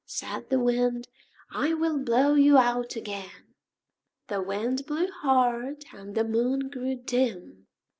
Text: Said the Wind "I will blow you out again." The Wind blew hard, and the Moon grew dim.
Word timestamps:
Said 0.07 0.49
the 0.49 0.57
Wind 0.59 1.07
"I 1.51 1.75
will 1.75 1.99
blow 1.99 2.33
you 2.33 2.57
out 2.57 2.95
again." 2.95 3.53
The 4.29 4.41
Wind 4.41 4.87
blew 4.87 5.11
hard, 5.11 5.85
and 5.93 6.15
the 6.15 6.23
Moon 6.25 6.71
grew 6.71 6.95
dim. 6.95 7.67